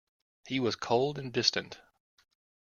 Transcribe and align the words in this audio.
He 0.47 0.59
was 0.59 0.75
cold 0.75 1.19
and 1.19 1.31
distant. 1.31 1.79